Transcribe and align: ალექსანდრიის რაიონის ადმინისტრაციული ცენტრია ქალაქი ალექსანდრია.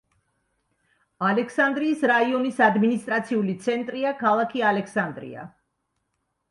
ალექსანდრიის 1.27 2.01
რაიონის 2.13 2.59
ადმინისტრაციული 2.69 3.57
ცენტრია 3.67 4.17
ქალაქი 4.25 4.67
ალექსანდრია. 4.73 5.47